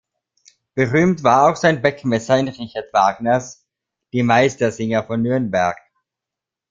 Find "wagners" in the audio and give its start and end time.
2.91-3.67